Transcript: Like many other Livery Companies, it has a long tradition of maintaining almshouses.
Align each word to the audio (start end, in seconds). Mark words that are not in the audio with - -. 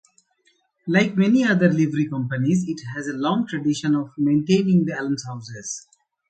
Like 0.87 1.15
many 1.15 1.43
other 1.43 1.69
Livery 1.71 2.07
Companies, 2.09 2.67
it 2.67 2.81
has 2.95 3.07
a 3.07 3.13
long 3.13 3.45
tradition 3.45 3.93
of 3.93 4.09
maintaining 4.17 4.87
almshouses. 4.91 5.85